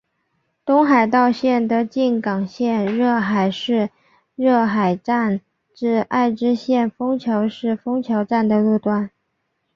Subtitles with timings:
[0.65, 3.91] 东海道线的静冈县热海市
[4.35, 5.39] 热海站
[5.75, 9.11] 至爱知县丰桥市丰桥站的路段。